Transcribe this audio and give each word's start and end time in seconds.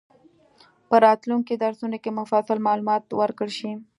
په 0.89 0.95
راتلونکي 1.05 1.53
درسونو 1.63 1.97
کې 2.03 2.17
مفصل 2.19 2.57
معلومات 2.67 3.03
ورکړل 3.21 3.51
شي. 3.59 3.71